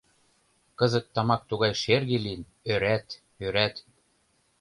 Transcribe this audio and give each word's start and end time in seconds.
Кызыт 0.79 1.05
тамак 1.13 1.41
тугай 1.49 1.73
шерге 1.81 2.17
лийын— 2.25 2.43
ӧрат, 2.71 3.07
ӧрат... 3.45 3.75